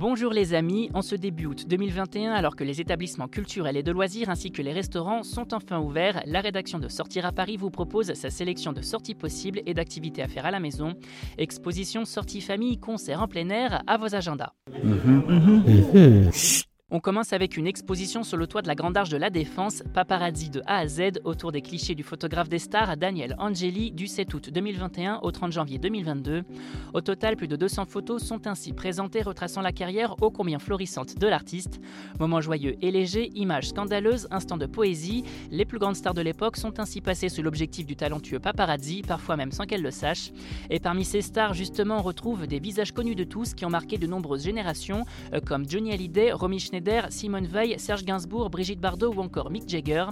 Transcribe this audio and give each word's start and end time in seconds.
Bonjour 0.00 0.32
les 0.32 0.54
amis, 0.54 0.90
en 0.94 1.02
ce 1.02 1.16
début 1.16 1.46
août 1.46 1.64
2021, 1.66 2.30
alors 2.30 2.54
que 2.54 2.62
les 2.62 2.80
établissements 2.80 3.26
culturels 3.26 3.76
et 3.76 3.82
de 3.82 3.90
loisirs 3.90 4.30
ainsi 4.30 4.52
que 4.52 4.62
les 4.62 4.72
restaurants 4.72 5.24
sont 5.24 5.52
enfin 5.52 5.80
ouverts, 5.80 6.22
la 6.24 6.40
rédaction 6.40 6.78
de 6.78 6.86
Sortir 6.86 7.26
à 7.26 7.32
Paris 7.32 7.56
vous 7.56 7.70
propose 7.70 8.14
sa 8.14 8.30
sélection 8.30 8.72
de 8.72 8.80
sorties 8.80 9.16
possibles 9.16 9.60
et 9.66 9.74
d'activités 9.74 10.22
à 10.22 10.28
faire 10.28 10.46
à 10.46 10.52
la 10.52 10.60
maison. 10.60 10.94
Exposition, 11.36 12.04
sorties 12.04 12.42
famille, 12.42 12.78
concerts 12.78 13.20
en 13.20 13.26
plein 13.26 13.50
air, 13.50 13.82
à 13.88 13.96
vos 13.96 14.14
agendas. 14.14 14.52
On 16.90 17.00
commence 17.00 17.34
avec 17.34 17.58
une 17.58 17.66
exposition 17.66 18.22
sur 18.22 18.38
le 18.38 18.46
toit 18.46 18.62
de 18.62 18.66
la 18.66 18.74
Grande 18.74 18.96
Arche 18.96 19.10
de 19.10 19.18
la 19.18 19.28
Défense, 19.28 19.82
paparazzi 19.92 20.48
de 20.48 20.62
A 20.64 20.78
à 20.78 20.86
Z, 20.86 21.20
autour 21.24 21.52
des 21.52 21.60
clichés 21.60 21.94
du 21.94 22.02
photographe 22.02 22.48
des 22.48 22.58
stars 22.58 22.96
Daniel 22.96 23.36
Angeli 23.38 23.90
du 23.90 24.06
7 24.06 24.32
août 24.32 24.48
2021 24.48 25.18
au 25.22 25.30
30 25.30 25.52
janvier 25.52 25.76
2022. 25.76 26.44
Au 26.94 27.00
total, 27.02 27.36
plus 27.36 27.46
de 27.46 27.56
200 27.56 27.84
photos 27.84 28.22
sont 28.22 28.46
ainsi 28.46 28.72
présentées 28.72 29.20
retraçant 29.20 29.60
la 29.60 29.70
carrière 29.70 30.16
ô 30.22 30.30
combien 30.30 30.58
florissante 30.58 31.18
de 31.18 31.26
l'artiste. 31.26 31.78
Moments 32.18 32.40
joyeux 32.40 32.76
et 32.80 32.90
légers, 32.90 33.32
images 33.34 33.68
scandaleuses, 33.68 34.26
instants 34.30 34.56
de 34.56 34.64
poésie, 34.64 35.24
les 35.50 35.66
plus 35.66 35.78
grandes 35.78 35.96
stars 35.96 36.14
de 36.14 36.22
l'époque 36.22 36.56
sont 36.56 36.80
ainsi 36.80 37.02
passées 37.02 37.28
sous 37.28 37.42
l'objectif 37.42 37.84
du 37.84 37.96
talentueux 37.96 38.40
paparazzi, 38.40 39.02
parfois 39.02 39.36
même 39.36 39.52
sans 39.52 39.66
qu'elles 39.66 39.82
le 39.82 39.90
sachent. 39.90 40.32
Et 40.70 40.80
parmi 40.80 41.04
ces 41.04 41.20
stars, 41.20 41.52
justement, 41.52 41.98
on 41.98 42.02
retrouve 42.02 42.46
des 42.46 42.60
visages 42.60 42.92
connus 42.92 43.14
de 43.14 43.24
tous 43.24 43.52
qui 43.52 43.66
ont 43.66 43.70
marqué 43.70 43.98
de 43.98 44.06
nombreuses 44.06 44.44
générations, 44.44 45.04
euh, 45.34 45.40
comme 45.44 45.68
Johnny 45.68 45.92
Hallyday, 45.92 46.32
Romy 46.32 46.58
Schneider, 46.58 46.77
Simone 47.10 47.46
Veil, 47.46 47.78
Serge 47.78 48.04
Gainsbourg, 48.04 48.50
Brigitte 48.50 48.80
Bardot 48.80 49.12
ou 49.12 49.20
encore 49.20 49.50
Mick 49.50 49.68
Jagger. 49.68 50.06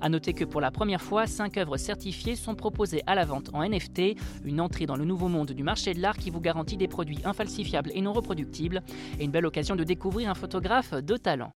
A 0.00 0.08
noter 0.08 0.32
que 0.32 0.44
pour 0.44 0.60
la 0.60 0.70
première 0.70 1.02
fois, 1.02 1.26
5 1.26 1.56
œuvres 1.58 1.76
certifiées 1.76 2.36
sont 2.36 2.54
proposées 2.54 3.02
à 3.06 3.14
la 3.14 3.24
vente 3.24 3.50
en 3.52 3.62
NFT, 3.62 4.16
une 4.44 4.60
entrée 4.60 4.86
dans 4.86 4.96
le 4.96 5.04
nouveau 5.04 5.28
monde 5.28 5.52
du 5.52 5.62
marché 5.62 5.94
de 5.94 6.00
l'art 6.00 6.16
qui 6.16 6.30
vous 6.30 6.40
garantit 6.40 6.76
des 6.76 6.88
produits 6.88 7.18
infalsifiables 7.24 7.90
et 7.94 8.00
non 8.00 8.12
reproductibles, 8.12 8.82
et 9.18 9.24
une 9.24 9.30
belle 9.30 9.46
occasion 9.46 9.76
de 9.76 9.84
découvrir 9.84 10.30
un 10.30 10.34
photographe 10.34 10.94
de 10.94 11.16
talent. 11.16 11.52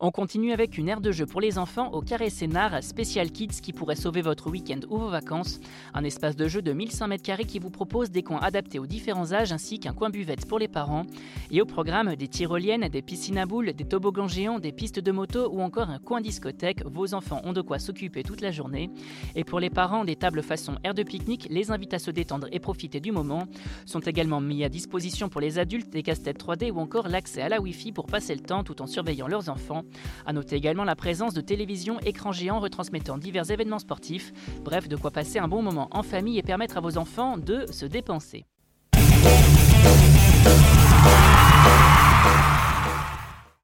On 0.00 0.12
continue 0.12 0.52
avec 0.52 0.78
une 0.78 0.88
aire 0.88 1.00
de 1.00 1.10
jeu 1.10 1.26
pour 1.26 1.40
les 1.40 1.58
enfants 1.58 1.90
au 1.90 2.02
Carré 2.02 2.30
Sénard 2.30 2.84
Special 2.84 3.32
Kids 3.32 3.60
qui 3.60 3.72
pourrait 3.72 3.96
sauver 3.96 4.22
votre 4.22 4.48
week-end 4.48 4.78
ou 4.88 4.96
vos 4.96 5.08
vacances. 5.08 5.58
Un 5.92 6.04
espace 6.04 6.36
de 6.36 6.46
jeu 6.46 6.62
de 6.62 6.72
1100 6.72 7.08
m2 7.08 7.44
qui 7.44 7.58
vous 7.58 7.70
propose 7.70 8.12
des 8.12 8.22
coins 8.22 8.38
adaptés 8.38 8.78
aux 8.78 8.86
différents 8.86 9.32
âges 9.32 9.50
ainsi 9.50 9.80
qu'un 9.80 9.92
coin 9.92 10.08
buvette 10.08 10.46
pour 10.46 10.60
les 10.60 10.68
parents. 10.68 11.04
Et 11.50 11.60
au 11.60 11.66
programme, 11.66 12.14
des 12.14 12.28
tyroliennes, 12.28 12.88
des 12.88 13.02
piscines 13.02 13.38
à 13.38 13.46
boules, 13.46 13.72
des 13.72 13.86
toboggans 13.86 14.28
géants, 14.28 14.60
des 14.60 14.70
pistes 14.70 15.00
de 15.00 15.10
moto 15.10 15.48
ou 15.50 15.60
encore 15.62 15.90
un 15.90 15.98
coin 15.98 16.20
discothèque. 16.20 16.84
Vos 16.86 17.12
enfants 17.12 17.42
ont 17.42 17.52
de 17.52 17.60
quoi 17.60 17.80
s'occuper 17.80 18.22
toute 18.22 18.40
la 18.40 18.52
journée. 18.52 18.90
Et 19.34 19.42
pour 19.42 19.58
les 19.58 19.68
parents, 19.68 20.04
des 20.04 20.14
tables 20.14 20.44
façon 20.44 20.76
air 20.84 20.94
de 20.94 21.02
pique-nique 21.02 21.48
les 21.50 21.72
invitent 21.72 21.94
à 21.94 21.98
se 21.98 22.12
détendre 22.12 22.46
et 22.52 22.60
profiter 22.60 23.00
du 23.00 23.10
moment. 23.10 23.48
Sont 23.84 23.98
également 23.98 24.40
mis 24.40 24.62
à 24.62 24.68
disposition 24.68 25.28
pour 25.28 25.40
les 25.40 25.58
adultes 25.58 25.90
des 25.90 26.04
casse-têtes 26.04 26.40
3D 26.40 26.70
ou 26.70 26.78
encore 26.78 27.08
l'accès 27.08 27.42
à 27.42 27.48
la 27.48 27.60
Wi-Fi 27.60 27.90
pour 27.90 28.06
passer 28.06 28.36
le 28.36 28.42
temps 28.42 28.62
tout 28.62 28.80
en 28.80 28.86
surveillant 28.86 29.26
leurs 29.26 29.48
enfants. 29.48 29.82
A 30.26 30.32
noter 30.32 30.56
également 30.56 30.84
la 30.84 30.96
présence 30.96 31.34
de 31.34 31.40
télévision 31.40 31.98
écran 32.00 32.32
géant 32.32 32.60
retransmettant 32.60 33.18
divers 33.18 33.50
événements 33.50 33.78
sportifs. 33.78 34.32
Bref, 34.62 34.88
de 34.88 34.96
quoi 34.96 35.10
passer 35.10 35.38
un 35.38 35.48
bon 35.48 35.62
moment 35.62 35.88
en 35.90 36.02
famille 36.02 36.38
et 36.38 36.42
permettre 36.42 36.76
à 36.76 36.80
vos 36.80 36.98
enfants 36.98 37.36
de 37.38 37.66
se 37.70 37.86
dépenser. 37.86 38.46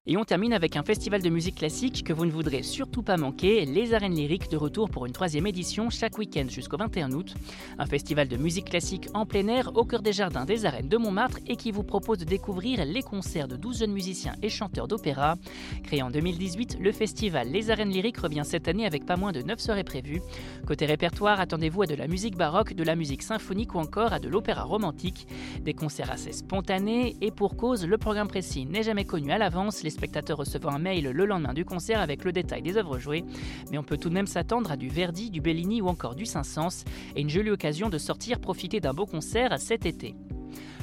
Et 0.06 0.18
on 0.18 0.24
termine 0.24 0.52
avec 0.52 0.76
un 0.76 0.82
festival 0.82 1.22
de 1.22 1.30
musique 1.30 1.54
classique 1.54 2.04
que 2.04 2.12
vous 2.12 2.26
ne 2.26 2.30
voudrez 2.30 2.62
surtout 2.62 3.02
pas 3.02 3.16
manquer, 3.16 3.64
les 3.64 3.94
Arènes 3.94 4.14
Lyriques 4.14 4.50
de 4.50 4.58
retour 4.58 4.90
pour 4.90 5.06
une 5.06 5.14
troisième 5.14 5.46
édition 5.46 5.88
chaque 5.88 6.18
week-end 6.18 6.44
jusqu'au 6.46 6.76
21 6.76 7.12
août. 7.12 7.34
Un 7.78 7.86
festival 7.86 8.28
de 8.28 8.36
musique 8.36 8.68
classique 8.68 9.08
en 9.14 9.24
plein 9.24 9.48
air 9.48 9.70
au 9.74 9.86
cœur 9.86 10.02
des 10.02 10.12
jardins 10.12 10.44
des 10.44 10.66
arènes 10.66 10.90
de 10.90 10.98
Montmartre 10.98 11.38
et 11.46 11.56
qui 11.56 11.72
vous 11.72 11.84
propose 11.84 12.18
de 12.18 12.26
découvrir 12.26 12.84
les 12.84 13.00
concerts 13.00 13.48
de 13.48 13.56
12 13.56 13.78
jeunes 13.78 13.92
musiciens 13.92 14.34
et 14.42 14.50
chanteurs 14.50 14.88
d'opéra. 14.88 15.36
Créé 15.84 16.02
en 16.02 16.10
2018, 16.10 16.76
le 16.80 16.92
festival 16.92 17.48
Les 17.48 17.70
Arènes 17.70 17.88
Lyriques 17.88 18.18
revient 18.18 18.42
cette 18.44 18.68
année 18.68 18.84
avec 18.84 19.06
pas 19.06 19.16
moins 19.16 19.32
de 19.32 19.40
9 19.40 19.58
soirées 19.58 19.84
prévues. 19.84 20.20
Côté 20.66 20.84
répertoire, 20.84 21.40
attendez-vous 21.40 21.80
à 21.80 21.86
de 21.86 21.94
la 21.94 22.08
musique 22.08 22.36
baroque, 22.36 22.74
de 22.74 22.84
la 22.84 22.94
musique 22.94 23.22
symphonique 23.22 23.74
ou 23.74 23.78
encore 23.78 24.12
à 24.12 24.18
de 24.18 24.28
l'opéra 24.28 24.64
romantique. 24.64 25.26
Des 25.62 25.72
concerts 25.72 26.10
assez 26.10 26.32
spontanés 26.32 27.16
et 27.22 27.30
pour 27.30 27.56
cause, 27.56 27.86
le 27.86 27.96
programme 27.96 28.28
précis 28.28 28.66
n'est 28.66 28.82
jamais 28.82 29.06
connu 29.06 29.32
à 29.32 29.38
l'avance 29.38 29.82
spectateurs 29.94 30.38
recevant 30.38 30.70
un 30.70 30.78
mail 30.78 31.04
le 31.04 31.24
lendemain 31.24 31.54
du 31.54 31.64
concert 31.64 32.00
avec 32.00 32.24
le 32.24 32.32
détail 32.32 32.62
des 32.62 32.76
œuvres 32.76 32.98
jouées, 32.98 33.24
mais 33.70 33.78
on 33.78 33.82
peut 33.82 33.96
tout 33.96 34.10
de 34.10 34.14
même 34.14 34.26
s'attendre 34.26 34.70
à 34.70 34.76
du 34.76 34.88
Verdi, 34.88 35.30
du 35.30 35.40
Bellini 35.40 35.80
ou 35.80 35.88
encore 35.88 36.14
du 36.14 36.26
Saint-Saëns, 36.26 36.84
et 37.16 37.22
une 37.22 37.30
jolie 37.30 37.50
occasion 37.50 37.88
de 37.88 37.98
sortir 37.98 38.40
profiter 38.40 38.80
d'un 38.80 38.92
beau 38.92 39.06
concert 39.06 39.58
cet 39.58 39.86
été. 39.86 40.14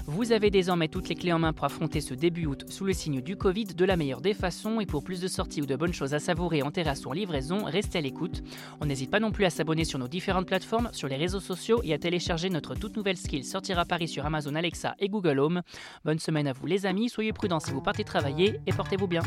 Vous 0.08 0.32
avez 0.32 0.50
désormais 0.50 0.88
toutes 0.88 1.10
les 1.10 1.16
clés 1.16 1.34
en 1.34 1.40
main 1.40 1.54
pour 1.54 1.66
affronter 1.66 2.02
ce 2.02 2.14
début 2.14 2.46
août 2.46 2.66
sous 2.70 2.86
le 2.86 2.94
signe 2.94 3.22
du 3.22 3.36
Covid 3.36 3.66
de 3.66 3.86
la 3.86 3.96
meilleure 3.96 4.22
des 4.22 4.34
façons 4.34 4.80
et 4.80 4.86
pour 4.86 5.04
plus 5.04 5.22
de 5.22 5.28
sorties 5.28 5.62
ou 5.62 5.66
de 5.66 5.76
bonnes 5.76 5.94
choses 5.94 6.14
à 6.14 6.20
savourer 6.20 6.64
en 6.64 6.72
terrasse 6.72 7.06
ou 7.06 7.10
en 7.10 7.14
livraison, 7.14 7.64
restez 7.64 8.00
à 8.00 8.02
l'écoute. 8.02 8.44
On 8.82 8.86
n'hésite 8.86 9.12
pas 9.12 9.20
non 9.20 9.32
plus 9.32 9.46
à 9.46 9.50
s'abonner 9.50 9.86
sur 9.86 10.00
nos 10.00 10.08
différentes 10.08 10.48
plateformes, 10.48 10.90
sur 10.92 11.08
les 11.08 11.18
réseaux 11.18 11.40
sociaux 11.40 11.82
et 11.84 11.94
à 11.94 11.98
télécharger 11.98 12.50
notre 12.50 12.76
toute 12.76 12.98
nouvelle 12.98 13.18
skill 13.18 13.46
Sortir 13.46 13.80
à 13.80 13.86
Paris 13.86 14.08
sur 14.08 14.26
Amazon 14.26 14.56
Alexa 14.56 14.96
et 15.00 15.08
Google 15.08 15.40
Home. 15.40 15.62
Bonne 16.04 16.20
semaine 16.20 16.48
à 16.48 16.54
vous 16.54 16.66
les 16.66 16.86
amis, 16.86 17.10
soyez 17.10 17.34
prudents 17.34 17.60
si 17.60 17.72
vous 17.72 17.82
partez 17.82 18.04
travailler 18.04 18.60
et 18.66 18.74
portez-vous 18.74 19.08
bien. 19.08 19.22